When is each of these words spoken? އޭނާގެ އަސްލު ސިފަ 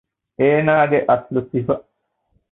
އޭނާގެ 0.39 0.99
އަސްލު 1.09 1.39
ސިފަ 1.49 1.75